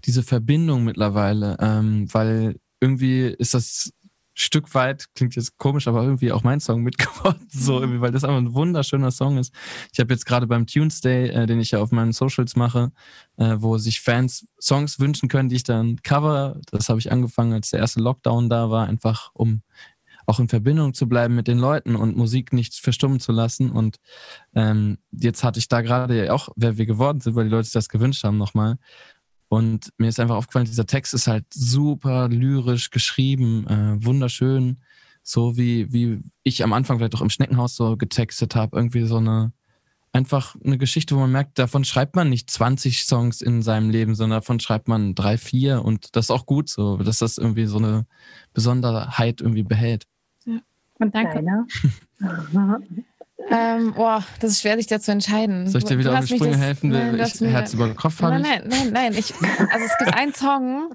diese 0.04 0.22
Verbindung 0.22 0.84
mittlerweile, 0.84 1.56
ähm, 1.58 2.06
weil 2.12 2.54
irgendwie 2.80 3.22
ist 3.26 3.54
das 3.54 3.92
Stück 4.34 4.74
weit, 4.74 5.06
klingt 5.14 5.36
jetzt 5.36 5.58
komisch, 5.58 5.86
aber 5.88 6.02
irgendwie 6.02 6.32
auch 6.32 6.42
mein 6.42 6.60
Song 6.60 6.82
mitgeworden, 6.82 7.46
so 7.52 7.80
irgendwie, 7.80 8.00
weil 8.00 8.12
das 8.12 8.24
einfach 8.24 8.38
ein 8.38 8.54
wunderschöner 8.54 9.10
Song 9.10 9.38
ist. 9.38 9.52
Ich 9.92 10.00
habe 10.00 10.12
jetzt 10.12 10.24
gerade 10.24 10.46
beim 10.46 10.66
Tunes 10.66 11.00
Day, 11.00 11.28
äh, 11.28 11.46
den 11.46 11.60
ich 11.60 11.72
ja 11.72 11.80
auf 11.80 11.92
meinen 11.92 12.12
Socials 12.12 12.56
mache, 12.56 12.92
äh, 13.36 13.56
wo 13.58 13.78
sich 13.78 14.00
Fans 14.00 14.46
Songs 14.60 14.98
wünschen 14.98 15.28
können, 15.28 15.48
die 15.48 15.56
ich 15.56 15.64
dann 15.64 15.96
cover. 16.02 16.60
Das 16.70 16.88
habe 16.88 16.98
ich 16.98 17.12
angefangen, 17.12 17.52
als 17.52 17.70
der 17.70 17.80
erste 17.80 18.00
Lockdown 18.00 18.48
da 18.48 18.70
war, 18.70 18.86
einfach 18.86 19.30
um 19.34 19.62
auch 20.26 20.38
in 20.38 20.48
Verbindung 20.48 20.94
zu 20.94 21.08
bleiben 21.08 21.34
mit 21.34 21.48
den 21.48 21.58
Leuten 21.58 21.96
und 21.96 22.16
Musik 22.16 22.52
nicht 22.52 22.74
verstummen 22.74 23.20
zu 23.20 23.32
lassen. 23.32 23.70
Und 23.70 23.98
ähm, 24.54 24.98
jetzt 25.10 25.44
hatte 25.44 25.58
ich 25.58 25.68
da 25.68 25.80
gerade 25.80 26.26
ja 26.26 26.32
auch, 26.32 26.48
wer 26.56 26.78
wir 26.78 26.86
geworden 26.86 27.20
sind, 27.20 27.34
weil 27.34 27.44
die 27.44 27.50
Leute 27.50 27.64
sich 27.64 27.72
das 27.72 27.88
gewünscht 27.88 28.24
haben 28.24 28.38
nochmal. 28.38 28.78
Und 29.52 29.92
mir 29.98 30.08
ist 30.08 30.18
einfach 30.18 30.36
aufgefallen, 30.36 30.64
dieser 30.64 30.86
Text 30.86 31.12
ist 31.12 31.26
halt 31.26 31.44
super 31.52 32.26
lyrisch 32.30 32.88
geschrieben, 32.88 33.66
äh, 33.66 34.02
wunderschön, 34.02 34.78
so 35.22 35.58
wie, 35.58 35.92
wie 35.92 36.22
ich 36.42 36.64
am 36.64 36.72
Anfang 36.72 36.96
vielleicht 36.96 37.14
auch 37.16 37.20
im 37.20 37.28
Schneckenhaus 37.28 37.76
so 37.76 37.98
getextet 37.98 38.56
habe. 38.56 38.78
Irgendwie 38.78 39.04
so 39.04 39.18
eine, 39.18 39.52
einfach 40.10 40.56
eine 40.64 40.78
Geschichte, 40.78 41.14
wo 41.14 41.20
man 41.20 41.32
merkt, 41.32 41.58
davon 41.58 41.84
schreibt 41.84 42.16
man 42.16 42.30
nicht 42.30 42.48
20 42.48 43.04
Songs 43.04 43.42
in 43.42 43.60
seinem 43.60 43.90
Leben, 43.90 44.14
sondern 44.14 44.38
davon 44.38 44.58
schreibt 44.58 44.88
man 44.88 45.14
drei, 45.14 45.36
vier 45.36 45.84
und 45.84 46.16
das 46.16 46.26
ist 46.26 46.30
auch 46.30 46.46
gut 46.46 46.70
so, 46.70 46.96
dass 46.96 47.18
das 47.18 47.36
irgendwie 47.36 47.66
so 47.66 47.76
eine 47.76 48.06
Besonderheit 48.54 49.42
irgendwie 49.42 49.64
behält. 49.64 50.06
Und 50.98 51.14
Danke. 51.14 51.44
Ähm, 53.50 53.94
boah, 53.94 54.24
das 54.40 54.52
ist 54.52 54.60
schwer, 54.60 54.76
sich 54.76 54.86
da 54.86 55.00
zu 55.00 55.12
entscheiden. 55.12 55.66
Soll 55.68 55.80
ich 55.80 55.84
dir 55.84 55.98
wieder 55.98 56.18
auf 56.18 56.24
die 56.24 56.36
Sprünge 56.36 56.56
helfen? 56.56 56.90
Nein, 56.90 57.18
ich, 57.18 57.40
Herz 57.40 57.74
über 57.74 57.92
Kopf 57.94 58.20
habe 58.22 58.38
Nein, 58.38 58.42
nein, 58.42 58.68
nein, 58.68 58.92
nein. 58.92 59.14
Ich, 59.14 59.34
also 59.34 59.84
es 59.84 59.98
gibt 59.98 60.14
einen 60.14 60.34
Song 60.34 60.94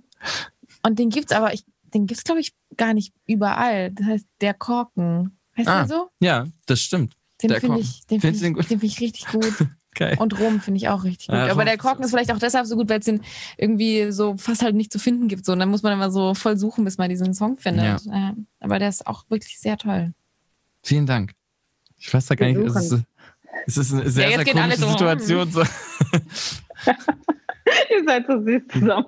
und 0.83 0.99
den 0.99 1.09
gibt's 1.09 1.31
aber, 1.31 1.53
ich, 1.53 1.65
den 1.93 2.07
gibt's 2.07 2.23
glaube 2.23 2.39
ich 2.41 2.53
gar 2.77 2.93
nicht 2.93 3.13
überall. 3.25 3.91
Das 3.91 4.05
heißt 4.05 4.25
Der 4.41 4.53
Korken. 4.53 5.37
Heißt 5.57 5.67
Ah. 5.67 5.79
der 5.79 5.87
so? 5.87 6.09
Ja, 6.19 6.47
das 6.65 6.79
stimmt. 6.79 7.13
Den 7.41 7.51
finde 7.59 7.79
ich, 7.79 8.05
den 8.07 8.19
du 8.19 8.27
ich, 8.29 8.39
den 8.39 8.53
den 8.53 8.65
find 8.65 8.83
ich 8.83 8.99
richtig 8.99 9.27
gut. 9.27 9.53
Geil. 9.95 10.15
Und 10.19 10.39
Rom 10.39 10.61
finde 10.61 10.77
ich 10.77 10.89
auch 10.89 11.03
richtig 11.03 11.27
gut. 11.27 11.35
Ja, 11.35 11.51
aber 11.51 11.65
der 11.65 11.77
Korken 11.77 12.03
ist 12.05 12.11
vielleicht 12.11 12.31
auch 12.31 12.37
deshalb 12.37 12.67
so 12.67 12.75
gut, 12.75 12.87
weil 12.87 12.99
es 12.99 13.05
den 13.05 13.21
irgendwie 13.57 14.11
so 14.11 14.37
fast 14.37 14.61
halt 14.61 14.75
nicht 14.75 14.91
zu 14.91 14.99
finden 14.99 15.27
gibt. 15.27 15.43
So. 15.43 15.53
Und 15.53 15.59
dann 15.59 15.69
muss 15.69 15.81
man 15.81 15.91
immer 15.91 16.11
so 16.11 16.35
voll 16.35 16.55
suchen, 16.55 16.85
bis 16.85 16.99
man 16.99 17.09
diesen 17.09 17.33
Song 17.33 17.57
findet. 17.57 18.05
Ja. 18.05 18.35
Aber 18.59 18.77
der 18.77 18.89
ist 18.89 19.07
auch 19.07 19.25
wirklich 19.29 19.59
sehr 19.59 19.75
toll. 19.77 20.13
Vielen 20.83 21.07
Dank. 21.07 21.33
Ich 21.99 22.13
weiß 22.13 22.25
da 22.27 22.35
gar 22.35 22.47
nicht, 22.47 22.57
es 22.57 22.75
ist, 22.75 23.03
es 23.65 23.77
ist 23.77 23.93
eine 23.93 24.09
sehr, 24.09 24.29
jetzt 24.29 24.45
sehr 24.45 24.53
komische 24.53 24.77
so, 24.77 24.89
Situation. 24.89 25.51
So. 25.51 25.61
Ihr 27.89 28.03
seid 28.05 28.27
so 28.27 28.41
süß 28.43 28.61
zusammen. 28.71 29.05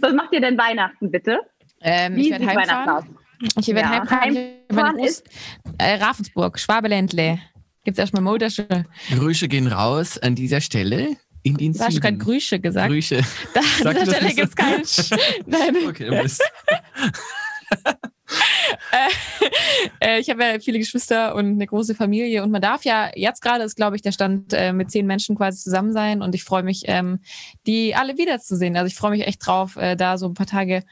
Was 0.00 0.12
macht 0.14 0.32
ihr 0.32 0.40
denn 0.40 0.58
Weihnachten, 0.58 1.10
bitte? 1.10 1.38
Ähm, 1.80 2.16
Wie 2.16 2.22
ich 2.22 2.30
werde 2.30 2.44
sieht 2.44 2.54
Weihnachten 2.56 2.90
aus? 2.90 3.04
heimfahren. 3.04 3.18
Ich 3.58 3.66
werde 3.68 3.80
Ja, 3.80 3.90
heimfahren. 3.90 4.36
Heimfahren 4.70 4.96
Groß 4.98 5.22
äh, 5.78 5.94
Ravensburg, 5.94 6.58
Schwabeländle. 6.58 7.38
Gibt 7.84 7.98
es 7.98 8.00
erstmal 8.00 8.22
Modersche. 8.22 8.66
Grüße 9.10 9.48
gehen 9.48 9.66
raus 9.66 10.18
an 10.18 10.34
dieser 10.34 10.60
Stelle 10.60 11.16
in 11.42 11.56
den 11.56 11.72
Du 11.72 11.80
hast 11.80 12.00
gerade. 12.00 12.18
Grüße 12.18 12.60
gesagt. 12.60 12.88
Grüße. 12.90 13.20
Da, 13.54 13.60
an 13.88 13.96
dieser 13.96 14.14
Stelle 14.14 14.34
gibt 14.34 14.48
es 14.48 14.56
keinen. 14.56 14.84
Nein. 15.46 15.76
Okay, 15.88 16.10
bist 16.22 16.42
äh, 20.00 20.20
ich 20.20 20.30
habe 20.30 20.42
ja 20.42 20.58
viele 20.60 20.78
Geschwister 20.78 21.34
und 21.34 21.46
eine 21.46 21.66
große 21.66 21.94
Familie 21.94 22.42
und 22.42 22.50
man 22.50 22.62
darf 22.62 22.84
ja, 22.84 23.10
jetzt 23.14 23.40
gerade 23.42 23.64
ist, 23.64 23.76
glaube 23.76 23.96
ich, 23.96 24.02
der 24.02 24.12
Stand 24.12 24.52
äh, 24.52 24.72
mit 24.72 24.90
zehn 24.90 25.06
Menschen 25.06 25.36
quasi 25.36 25.62
zusammen 25.62 25.92
sein 25.92 26.22
und 26.22 26.34
ich 26.34 26.44
freue 26.44 26.62
mich, 26.62 26.84
ähm, 26.86 27.20
die 27.66 27.94
alle 27.94 28.18
wiederzusehen. 28.18 28.76
Also 28.76 28.86
ich 28.86 28.94
freue 28.94 29.12
mich 29.12 29.26
echt 29.26 29.46
drauf, 29.46 29.76
äh, 29.76 29.96
da 29.96 30.18
so 30.18 30.26
ein 30.26 30.34
paar 30.34 30.46
Tage 30.46 30.84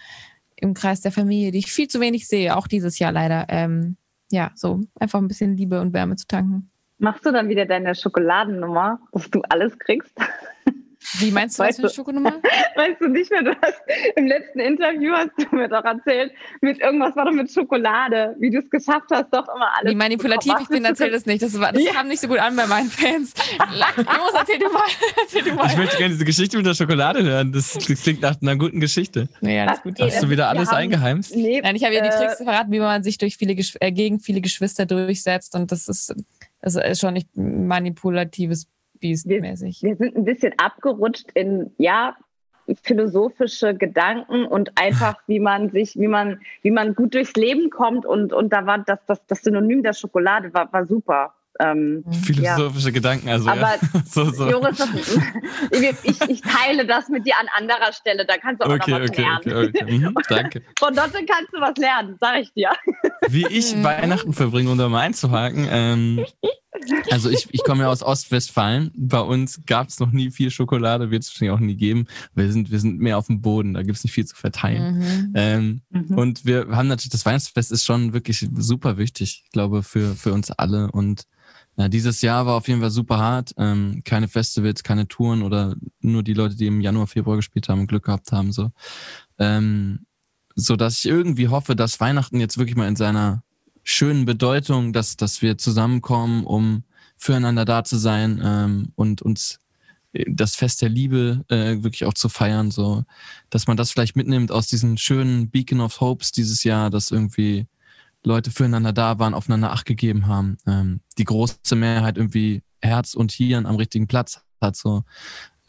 im 0.57 0.75
Kreis 0.75 1.01
der 1.01 1.13
Familie, 1.13 1.53
die 1.53 1.59
ich 1.59 1.73
viel 1.73 1.89
zu 1.89 2.01
wenig 2.01 2.29
sehe, 2.29 2.57
auch 2.57 2.67
dieses 2.67 2.99
Jahr 2.99 3.13
leider. 3.13 3.47
Ähm, 3.49 3.97
ja, 4.31 4.53
so 4.55 4.81
einfach 4.99 5.19
ein 5.19 5.29
bisschen 5.29 5.57
Liebe 5.57 5.81
und 5.81 5.93
Wärme 5.93 6.17
zu 6.17 6.27
tanken. 6.27 6.71
Machst 6.99 7.25
du 7.25 7.33
dann 7.33 7.49
wieder 7.49 7.67
deine 7.67 7.95
Schokoladennummer, 7.95 9.01
dass 9.13 9.31
du 9.31 9.41
alles 9.49 9.79
kriegst? 9.79 10.15
Wie 11.19 11.31
meinst 11.31 11.59
du, 11.59 11.63
was 11.63 11.69
Weißt 11.69 11.77
für 11.79 11.83
eine 11.83 11.89
du- 11.91 11.95
Schokonummer? 11.95 12.33
Weißt 12.77 13.01
du 13.01 13.09
nicht 13.09 13.31
mehr, 13.31 13.43
du 13.43 13.51
hast 13.61 13.81
im 14.17 14.27
letzten 14.27 14.61
Interview 14.61 15.13
hast 15.13 15.31
du 15.37 15.57
mir 15.57 15.69
doch 15.69 15.85
erzählt, 15.85 16.33
mit 16.61 16.79
irgendwas 16.81 17.17
war 17.17 17.25
doch 17.27 17.33
mit 17.33 17.51
Schokolade, 17.53 18.37
wie 18.39 18.51
du 18.51 18.59
es 18.59 18.71
geschafft 18.71 19.07
hast, 19.11 19.27
doch 19.33 19.49
immer 19.55 19.69
alles. 19.79 19.91
Wie 19.93 19.97
manipulativ 19.97 20.55
ich 20.63 20.69
bin, 20.69 20.85
erzähl 20.85 21.11
das 21.11 21.27
nicht. 21.27 21.43
Das, 21.43 21.59
war, 21.59 21.73
das 21.73 21.83
Ja. 21.83 21.93
kam 21.93 22.09
nicht 22.09 22.21
so 22.21 22.29
gut 22.29 22.39
an 22.39 22.55
bei 22.57 22.67
meinen 22.67 22.89
Fans. 22.91 23.35
Jungs, 23.59 24.33
erzähl 24.39 24.59
du 24.59 24.69
mal. 24.73 24.83
Erzähl 25.21 25.43
du 25.43 25.55
mal. 25.55 25.67
Ich 25.67 25.77
möchte 25.77 25.97
gerne 25.97 26.13
diese 26.15 26.25
Geschichte 26.25 26.57
mit 26.57 26.67
der 26.67 26.75
Schokolade 26.75 27.23
hören. 27.23 27.53
Das 27.53 27.77
klingt 28.03 28.21
nach 28.23 28.41
einer 28.41 28.57
guten 28.57 28.81
Geschichte. 28.81 29.29
nee, 29.41 29.61
alles 29.61 29.83
gut. 29.83 29.99
Nee, 29.99 30.05
Hast 30.07 30.23
du 30.23 30.31
wieder 30.31 30.49
alles 30.49 30.71
haben- 30.71 30.77
eingeheimst? 30.79 31.35
Nee, 31.35 31.61
Nein, 31.63 31.77
ich 31.77 31.85
habe 31.85 31.95
ja 31.95 32.03
die 32.03 32.09
äh, 32.09 32.17
Tricks 32.17 32.37
verraten, 32.37 32.71
wie 32.73 32.79
man 32.81 33.03
sich 33.03 33.19
durch 33.19 33.37
viele 33.37 33.55
Gesch 33.55 33.75
äh, 33.81 33.91
gegen 33.93 34.21
viele 34.21 34.41
Geschwister 34.41 34.87
durchsetzt 34.87 35.55
und 35.55 35.73
das 35.73 35.89
ist, 35.89 36.15
das 36.63 36.77
ist 36.77 37.01
schon 37.01 37.15
nicht 37.15 37.29
manipulatives 37.37 38.67
Biest 39.01 39.27
mäßig. 39.27 39.83
wir 39.83 39.97
sind 39.97 40.17
ein 40.17 40.25
bisschen 40.25 40.53
abgerutscht 40.59 41.27
in, 41.35 41.71
ja, 41.79 42.17
philosophische 42.83 43.75
Gedanken 43.75 44.45
und 44.47 44.71
einfach, 44.79 45.17
wie 45.27 45.41
man 45.41 45.71
sich, 45.71 45.97
wie 45.99 46.07
man, 46.09 46.41
wie 46.63 46.71
man 46.71 46.95
gut 46.95 47.15
durchs 47.15 47.35
Leben 47.35 47.71
kommt 47.71 48.07
und, 48.07 48.33
und 48.33 48.53
da 48.53 48.65
war 48.67 48.79
das, 48.79 48.99
das, 49.07 49.25
das 49.27 49.43
Synonym 49.43 49.83
der 49.83 49.93
Schokolade 49.93 50.53
war, 50.55 50.73
war 50.73 50.87
super. 50.87 51.35
Ähm, 51.59 52.05
Philosophische 52.25 52.93
Gedanken, 52.93 53.29
also 53.29 53.51
Aber 53.51 53.61
ja. 53.61 53.77
so, 54.07 54.31
so. 54.31 54.49
Joris, 54.49 54.79
ich, 56.05 56.21
ich 56.31 56.41
teile 56.43 56.87
das 56.87 57.09
mit 57.09 57.27
dir 57.27 57.35
an 57.39 57.49
anderer 57.59 57.93
Stelle, 57.93 58.25
da 58.25 58.39
kannst 58.39 58.63
du 58.63 58.67
auch 58.67 58.75
Okay, 58.75 58.93
noch 58.93 59.01
was 59.01 59.11
okay, 59.11 59.23
lernen. 59.23 59.39
okay, 59.41 59.69
okay. 59.83 59.99
Mhm, 59.99 60.15
danke. 60.29 60.63
Von 60.79 60.95
dort 60.95 61.13
kannst 61.13 61.53
du 61.53 61.61
was 61.61 61.77
lernen, 61.77 62.17
sag 62.21 62.41
ich 62.41 62.53
dir. 62.55 62.71
Wie 63.29 63.47
ich 63.47 63.75
Mhm. 63.75 63.85
Weihnachten 63.85 64.33
verbringe, 64.33 64.71
um 64.71 64.79
da 64.79 64.89
mal 64.89 65.01
einzuhaken. 65.01 65.67
Ähm, 65.71 66.25
also 67.11 67.31
ich, 67.31 67.49
ich 67.51 67.65
komme 67.65 67.83
ja 67.83 67.89
aus 67.89 68.03
Ostwestfalen. 68.03 68.91
Bei 68.95 69.21
uns 69.21 69.61
gab 69.67 69.89
es 69.89 69.99
noch 70.01 70.13
nie 70.13 70.31
viel 70.31 70.51
Schokolade, 70.51 71.11
wird 71.11 71.25
es 71.25 71.31
wahrscheinlich 71.31 71.55
auch 71.57 71.61
nie 71.61 71.75
geben. 71.77 72.07
Wir 72.35 72.51
sind, 72.53 72.71
wir 72.71 72.79
sind 72.81 73.01
mehr 73.01 73.19
auf 73.19 73.27
dem 73.27 73.41
Boden, 73.41 73.75
da 73.75 73.83
gibt 73.83 73.97
es 73.97 74.05
nicht 74.05 74.13
viel 74.13 74.27
zu 74.27 74.37
verteilen. 74.37 74.99
Mhm. 74.99 75.33
Ähm, 75.35 75.81
Mhm. 75.91 76.17
Und 76.17 76.45
wir 76.45 76.69
haben 76.71 76.89
natürlich, 76.89 77.11
das 77.11 77.27
Weihnachtsfest 77.27 77.73
ist 77.73 77.85
schon 77.85 78.13
wirklich 78.13 78.49
super 78.55 78.97
wichtig, 78.99 79.43
ich 79.45 79.51
glaube, 79.51 79.83
für, 79.83 80.15
für 80.15 80.33
uns 80.33 80.51
alle. 80.51 80.91
Und 80.93 81.25
Ja, 81.77 81.89
dieses 81.89 82.21
Jahr 82.23 82.47
war 82.47 82.55
auf 82.55 82.69
jeden 82.69 82.81
Fall 82.81 82.91
super 82.91 83.19
hart. 83.19 83.53
Ähm, 83.57 84.03
keine 84.05 84.29
Festivals, 84.29 84.83
keine 84.83 85.09
Touren 85.09 85.43
oder 85.43 85.75
nur 86.01 86.23
die 86.23 86.35
Leute, 86.35 86.57
die 86.57 86.67
im 86.67 86.81
Januar, 86.81 87.07
Februar 87.07 87.37
gespielt 87.37 87.69
haben 87.69 87.81
und 87.81 87.87
Glück 87.89 88.05
gehabt 88.05 88.33
haben. 88.33 88.53
So, 88.53 88.71
ähm, 89.39 90.07
so 90.55 90.77
dass 90.77 90.99
ich 90.99 91.07
irgendwie 91.07 91.49
hoffe, 91.49 91.75
dass 91.75 92.01
Weihnachten 92.01 92.39
jetzt 92.39 92.59
wirklich 92.59 92.77
mal 92.77 92.89
in 92.89 92.97
seiner 92.97 93.43
schönen 93.91 94.25
Bedeutung, 94.25 94.93
dass, 94.93 95.17
dass 95.17 95.43
wir 95.43 95.59
zusammenkommen, 95.59 96.45
um 96.45 96.85
füreinander 97.17 97.65
da 97.65 97.85
zu 97.85 97.97
sein 97.97 98.41
ähm, 98.43 98.93
und 98.95 99.21
uns 99.21 99.59
äh, 100.13 100.25
das 100.29 100.55
Fest 100.55 100.81
der 100.81 100.89
Liebe 100.89 101.45
äh, 101.49 101.83
wirklich 101.83 102.05
auch 102.05 102.15
zu 102.15 102.29
feiern, 102.29 102.71
so. 102.71 103.05
Dass 103.51 103.67
man 103.67 103.77
das 103.77 103.91
vielleicht 103.91 104.17
mitnimmt 104.17 104.53
aus 104.53 104.69
diesen 104.69 104.97
schönen 104.97 105.51
Beacon 105.51 105.81
of 105.81 106.01
Hopes 106.01 106.33
dieses 106.33 106.65
Jahr, 106.65 106.89
dass 106.89 107.11
irgendwie 107.11 107.67
Leute 108.23 108.51
füreinander 108.51 108.93
da 108.93 109.19
waren, 109.19 109.35
aufeinander 109.35 109.73
Acht 109.73 109.87
gegeben 109.87 110.27
haben, 110.27 110.57
ähm, 110.67 111.01
die 111.19 111.25
große 111.25 111.75
Mehrheit 111.75 112.17
irgendwie 112.17 112.63
Herz 112.81 113.15
und 113.15 113.33
Hirn 113.33 113.67
am 113.67 113.77
richtigen 113.77 114.07
Platz 114.07 114.41
hat, 114.61 114.77
so. 114.77 115.05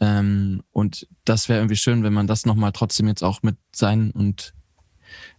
Ähm, 0.00 0.62
und 0.70 1.08
das 1.24 1.48
wäre 1.48 1.60
irgendwie 1.60 1.76
schön, 1.76 2.02
wenn 2.02 2.12
man 2.12 2.26
das 2.26 2.46
nochmal 2.46 2.72
trotzdem 2.72 3.08
jetzt 3.08 3.22
auch 3.22 3.42
mit 3.42 3.56
seinen 3.74 4.12
und 4.12 4.54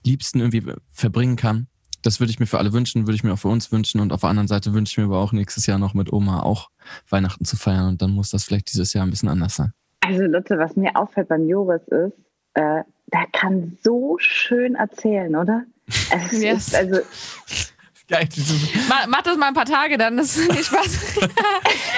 Liebsten 0.04 0.40
irgendwie 0.40 0.74
verbringen 0.92 1.36
kann 1.36 1.68
das 2.04 2.20
würde 2.20 2.32
ich 2.32 2.40
mir 2.40 2.46
für 2.46 2.60
alle 2.60 2.74
wünschen, 2.74 3.08
würde 3.08 3.16
ich 3.16 3.24
mir 3.24 3.34
auch 3.34 3.40
für 3.40 3.48
uns 3.48 3.72
wünschen. 3.72 4.00
Und 4.00 4.14
auf 4.14 4.22
der 4.22 4.30
anderen 4.30 4.48
Seite 4.48 4.74
wünsche 4.74 4.92
ich 4.92 4.98
mir 4.98 5.06
aber 5.06 5.20
auch 5.20 5.32
nächstes 5.32 5.66
Jahr 5.66 5.80
noch 5.80 5.94
mit 5.94 6.14
Oma 6.14 6.42
auch 6.42 6.70
Weihnachten 7.10 7.46
zu 7.46 7.56
feiern. 7.58 7.88
Und 7.88 8.02
dann 8.02 8.12
muss 8.12 8.30
das 8.30 8.44
vielleicht 8.44 8.72
dieses 8.72 8.94
Jahr 8.94 9.06
ein 9.06 9.10
bisschen 9.10 9.30
anders 9.30 9.56
sein. 9.56 9.74
Also 10.02 10.24
Lotte, 10.24 10.58
was 10.58 10.76
mir 10.76 10.96
auffällt 10.96 11.30
beim 11.30 11.48
Joris 11.48 11.82
ist, 11.88 12.14
äh, 12.56 12.84
der 13.12 13.26
kann 13.32 13.78
so 13.84 14.18
schön 14.20 14.76
erzählen, 14.76 15.36
oder? 15.36 15.64
Es 15.88 16.32
yes. 16.42 16.68
ist 16.68 16.76
also 16.76 17.00
Geil. 18.10 18.28
Mach, 18.90 19.08
mach, 19.08 19.22
das 19.22 19.38
mal 19.38 19.48
ein 19.48 19.54
paar 19.54 19.66
Tage, 19.66 19.98
dann 19.98 20.20
ist 20.20 20.38
nicht 20.38 20.66
Spaß. 20.66 21.20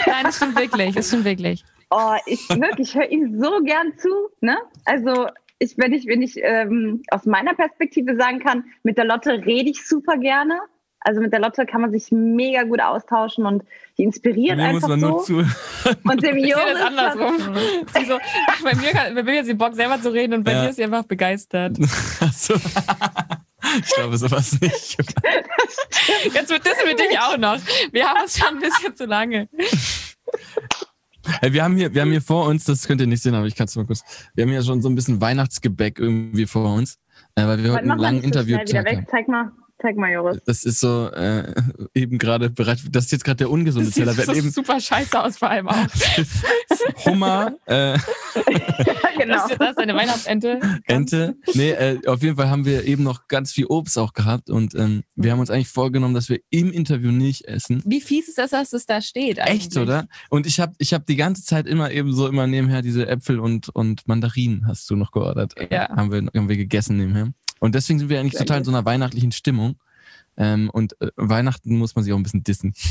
Nein, 0.05 0.23
das 0.23 0.35
stimmt 0.35 0.55
wirklich, 0.55 0.93
das 0.93 1.07
stimmt 1.07 1.25
wirklich. 1.25 1.65
Oh, 1.89 2.13
ich 2.27 2.47
wirklich, 2.49 2.89
ich 2.89 2.95
höre 2.95 3.09
ihm 3.09 3.39
so 3.39 3.59
gern 3.63 3.91
zu. 3.97 4.09
Ne? 4.39 4.55
Also 4.85 5.27
ich, 5.59 5.77
wenn 5.77 5.93
ich, 5.93 6.07
wenn 6.07 6.21
ich 6.21 6.35
ähm, 6.41 7.01
aus 7.09 7.25
meiner 7.25 7.53
Perspektive 7.53 8.15
sagen 8.17 8.39
kann, 8.39 8.65
mit 8.83 8.97
der 8.97 9.05
Lotte 9.05 9.31
rede 9.45 9.69
ich 9.69 9.87
super 9.87 10.17
gerne. 10.17 10.59
Also 10.99 11.21
mit 11.21 11.31
der 11.31 11.39
Lotte 11.39 11.67
kann 11.67 11.81
man 11.81 11.91
sich 11.91 12.11
mega 12.11 12.63
gut 12.63 12.81
austauschen 12.81 13.45
und 13.45 13.63
die 13.97 14.03
inspiriert 14.03 14.59
einfach 14.59 14.89
so. 14.89 14.95
Nur 14.95 15.23
zu. 15.23 15.37
Und 16.03 16.23
dem 16.23 16.37
Joris 16.37 16.73
das 16.73 16.81
andersrum. 16.81 17.37
sie 17.93 18.05
so, 18.05 18.17
bei 18.63 18.73
mir, 18.75 18.91
kann, 18.91 19.13
bei 19.13 19.21
mir 19.21 19.39
hat 19.39 19.45
sie 19.45 19.53
Bock 19.53 19.75
selber 19.75 20.01
zu 20.01 20.11
reden 20.11 20.33
und 20.33 20.43
bei 20.43 20.53
ja. 20.53 20.63
dir 20.63 20.69
ist 20.69 20.77
sie 20.77 20.83
einfach 20.83 21.03
begeistert. 21.03 21.77
so. 22.33 22.55
Ich 22.55 23.95
glaube 23.95 24.17
sowas 24.17 24.59
nicht. 24.59 24.97
Jetzt 26.33 26.49
wird 26.49 26.65
das 26.65 26.77
mit 26.85 26.99
dich 26.99 27.19
auch 27.19 27.37
noch. 27.37 27.59
Wir 27.91 28.07
haben 28.07 28.25
es 28.25 28.37
schon 28.37 28.55
ein 28.55 28.59
bisschen 28.59 28.95
zu 28.95 29.05
lange. 29.05 29.47
Hey, 31.41 31.53
wir, 31.53 31.63
haben 31.63 31.75
hier, 31.75 31.93
wir 31.93 32.01
haben 32.01 32.11
hier 32.11 32.21
vor 32.21 32.47
uns, 32.47 32.65
das 32.65 32.87
könnt 32.87 33.01
ihr 33.01 33.07
nicht 33.07 33.23
sehen, 33.23 33.35
aber 33.35 33.47
ich 33.47 33.55
kann 33.55 33.65
es 33.65 33.75
mal 33.75 33.85
kurz. 33.85 34.03
Wir 34.33 34.43
haben 34.43 34.51
ja 34.51 34.61
schon 34.61 34.81
so 34.81 34.89
ein 34.89 34.95
bisschen 34.95 35.21
Weihnachtsgebäck 35.21 35.99
irgendwie 35.99 36.45
vor 36.45 36.73
uns, 36.73 36.99
äh, 37.35 37.45
weil 37.45 37.63
wir 37.63 37.73
heute 37.73 37.83
einen 37.83 37.99
langen 37.99 38.23
Interview 38.23 38.57
haben. 38.57 39.05
Zeig 39.09 39.27
mal. 39.27 39.51
Zeig 39.81 39.97
mal, 39.97 40.11
Joris. 40.11 40.41
Das 40.45 40.63
ist 40.63 40.79
so 40.79 41.09
äh, 41.11 41.53
eben 41.93 42.17
gerade 42.17 42.49
bereit. 42.49 42.79
Das 42.91 43.05
ist 43.05 43.11
jetzt 43.11 43.25
gerade 43.25 43.37
der 43.37 43.51
ungesunde 43.51 43.87
das 43.87 43.95
Teller. 43.95 44.13
Das 44.13 44.25
sieht 44.25 44.35
eben 44.37 44.49
super 44.49 44.79
scheiße 44.79 45.21
aus, 45.21 45.37
vor 45.37 45.49
allem 45.49 45.67
auch. 45.67 45.75
Hummer. 47.03 47.55
Äh, 47.67 47.97
genau. 49.17 49.35
Das 49.35 49.51
ist 49.51 49.61
das 49.61 49.77
eine 49.77 49.95
Weihnachtsente. 49.95 50.59
Ente. 50.85 51.35
Nee, 51.53 51.71
äh, 51.71 51.99
auf 52.05 52.21
jeden 52.21 52.35
Fall 52.35 52.49
haben 52.49 52.65
wir 52.65 52.83
eben 52.83 53.01
noch 53.01 53.27
ganz 53.27 53.51
viel 53.51 53.65
Obst 53.65 53.97
auch 53.97 54.13
gehabt 54.13 54.49
und 54.49 54.75
ähm, 54.75 55.03
wir 55.15 55.31
haben 55.31 55.39
uns 55.39 55.49
eigentlich 55.49 55.69
vorgenommen, 55.69 56.13
dass 56.13 56.29
wir 56.29 56.39
im 56.49 56.71
Interview 56.71 57.11
nicht 57.11 57.45
essen. 57.45 57.81
Wie 57.85 58.01
fies 58.01 58.27
ist 58.27 58.37
das, 58.37 58.51
dass 58.51 58.73
es 58.73 58.85
da 58.85 59.01
steht? 59.01 59.39
Eigentlich? 59.39 59.67
Echt, 59.67 59.77
oder? 59.77 60.07
Und 60.29 60.45
ich 60.45 60.59
habe 60.59 60.73
ich 60.77 60.93
hab 60.93 61.05
die 61.05 61.15
ganze 61.15 61.43
Zeit 61.43 61.65
immer 61.65 61.91
eben 61.91 62.13
so 62.13 62.27
immer 62.27 62.45
nebenher 62.45 62.81
diese 62.81 63.07
Äpfel 63.07 63.39
und, 63.39 63.69
und 63.69 64.07
Mandarinen 64.07 64.67
hast 64.67 64.89
du 64.89 64.95
noch 64.95 65.11
geordert. 65.11 65.55
Ja. 65.71 65.89
Haben 65.89 66.11
wir, 66.11 66.29
haben 66.35 66.49
wir 66.49 66.57
gegessen 66.57 66.97
nebenher. 66.97 67.31
Und 67.59 67.73
deswegen 67.73 67.99
sind 67.99 68.09
wir 68.09 68.19
eigentlich 68.19 68.39
total 68.39 68.59
in 68.59 68.63
so 68.63 68.71
einer 68.71 68.85
weihnachtlichen 68.85 69.31
Stimmung. 69.31 69.77
Ähm, 70.37 70.69
und 70.71 70.99
äh, 71.01 71.09
Weihnachten 71.15 71.77
muss 71.77 71.95
man 71.95 72.03
sich 72.03 72.13
auch 72.13 72.17
ein 72.17 72.23
bisschen 72.23 72.43
dissen. 72.43 72.73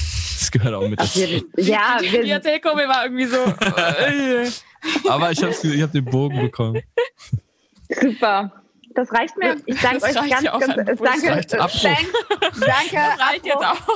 Das 0.44 0.50
gehört 0.50 0.74
auch 0.74 0.86
mit 0.86 1.00
dazu. 1.00 1.20
Ja, 1.56 1.96
wir 2.00 2.22
die 2.22 2.30
Erzählkurve 2.30 2.86
war 2.86 3.04
irgendwie 3.04 3.24
so. 3.24 3.36
Äh. 3.38 4.50
Aber 5.08 5.30
ich 5.30 5.42
habe 5.42 5.52
ich 5.52 5.82
hab 5.82 5.90
den 5.90 6.04
Bogen 6.04 6.38
bekommen. 6.38 6.82
Super. 7.88 8.52
Das 8.94 9.10
reicht 9.12 9.36
mir. 9.38 9.56
Ich 9.64 9.80
danke 9.80 10.04
euch 10.04 10.14
ganz, 10.14 10.28
ganz, 10.28 10.42
ganz 10.42 11.00
danke, 11.00 11.00
danke, 11.00 11.46
danke. 11.48 12.92
Das 12.92 13.20
reicht 13.20 13.46
jetzt 13.46 13.56
auch. 13.56 13.88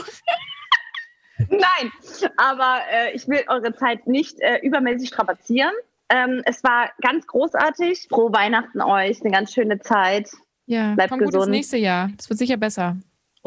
Nein, 1.51 1.93
aber 2.37 2.81
äh, 2.91 3.15
ich 3.15 3.29
will 3.29 3.45
eure 3.47 3.75
Zeit 3.77 4.07
nicht 4.07 4.41
äh, 4.41 4.59
übermäßig 4.63 5.09
strapazieren. 5.09 5.73
Ähm, 6.09 6.43
es 6.45 6.65
war 6.65 6.91
ganz 7.01 7.27
großartig. 7.27 8.07
Frohe 8.09 8.33
Weihnachten 8.33 8.81
euch, 8.81 9.21
eine 9.21 9.31
ganz 9.31 9.53
schöne 9.53 9.79
Zeit. 9.79 10.31
Ja, 10.67 10.95
Bleibt 10.95 11.11
komm 11.11 11.21
gesund. 11.21 11.35
gut 11.35 11.43
ins 11.45 11.51
nächste 11.51 11.77
Jahr. 11.77 12.11
Das 12.17 12.29
wird 12.29 12.39
sicher 12.39 12.57
besser. 12.57 12.97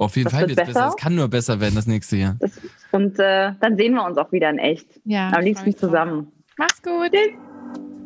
Auf 0.02 0.16
jeden 0.16 0.30
das 0.30 0.34
Fall 0.34 0.50
wird 0.50 0.60
es 0.60 0.66
besser. 0.66 0.88
Es 0.88 0.96
kann 0.96 1.14
nur 1.14 1.28
besser 1.28 1.60
werden 1.60 1.76
das 1.76 1.86
nächste 1.86 2.18
Jahr. 2.18 2.36
Das, 2.40 2.60
und 2.92 3.20
äh, 3.20 3.54
dann 3.62 3.78
sehen 3.78 3.94
wir 3.94 4.04
uns 4.04 4.18
auch 4.18 4.32
wieder 4.32 4.50
in 4.50 4.58
echt. 4.58 4.88
Ja. 5.06 5.30
Am 5.30 5.44
liebsten 5.44 5.78
zusammen. 5.78 6.32
Mach's 6.58 6.82
gut. 6.82 7.12
Tschüss. 7.12 7.51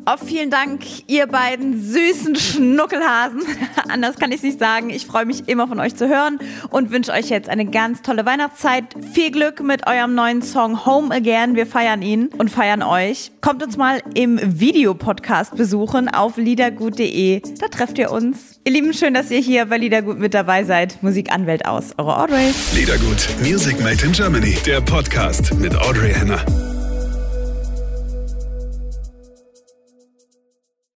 Oh, 0.08 0.24
vielen 0.24 0.50
Dank, 0.50 0.82
ihr 1.08 1.26
beiden 1.26 1.82
süßen 1.82 2.36
Schnuckelhasen. 2.36 3.42
Anders 3.88 4.14
kann 4.14 4.30
ich 4.30 4.36
es 4.36 4.42
nicht 4.44 4.60
sagen. 4.60 4.88
Ich 4.88 5.04
freue 5.04 5.26
mich 5.26 5.48
immer 5.48 5.66
von 5.66 5.80
euch 5.80 5.96
zu 5.96 6.08
hören 6.08 6.38
und 6.70 6.92
wünsche 6.92 7.10
euch 7.10 7.28
jetzt 7.28 7.48
eine 7.48 7.66
ganz 7.66 8.02
tolle 8.02 8.24
Weihnachtszeit. 8.24 8.84
Viel 9.12 9.32
Glück 9.32 9.60
mit 9.64 9.84
eurem 9.88 10.14
neuen 10.14 10.42
Song 10.42 10.86
Home 10.86 11.12
Again. 11.12 11.56
Wir 11.56 11.66
feiern 11.66 12.02
ihn 12.02 12.28
und 12.38 12.52
feiern 12.52 12.84
euch. 12.84 13.32
Kommt 13.40 13.64
uns 13.64 13.76
mal 13.76 14.00
im 14.14 14.38
Videopodcast 14.40 15.56
besuchen 15.56 16.08
auf 16.08 16.36
liedergut.de. 16.36 17.42
Da 17.58 17.66
trefft 17.66 17.98
ihr 17.98 18.12
uns. 18.12 18.60
Ihr 18.62 18.74
Lieben, 18.74 18.94
schön, 18.94 19.12
dass 19.12 19.32
ihr 19.32 19.40
hier 19.40 19.66
bei 19.66 19.76
Liedergut 19.76 20.20
mit 20.20 20.34
dabei 20.34 20.62
seid. 20.62 21.02
Musikanwält 21.02 21.66
aus. 21.66 21.94
Eure 21.98 22.16
Audrey. 22.16 22.54
Liedergut, 22.76 23.26
Music 23.42 23.80
Made 23.80 24.04
in 24.04 24.12
Germany. 24.12 24.56
Der 24.64 24.80
Podcast 24.80 25.52
mit 25.54 25.76
Audrey 25.76 26.14
Henner. 26.14 26.44